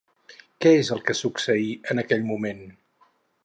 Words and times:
Què 0.65 0.71
és 0.77 0.89
el 0.95 1.03
que 1.09 1.15
succeí 1.19 1.69
en 1.95 2.05
aquell 2.05 2.27
moment? 2.33 2.65